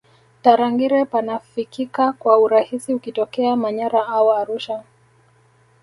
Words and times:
tarangire 0.41 1.05
panafikika 1.05 2.13
kwa 2.13 2.37
urahisi 2.37 2.93
ukitokea 2.93 3.55
manyara 3.55 4.07
au 4.07 4.31
arusha 4.33 4.83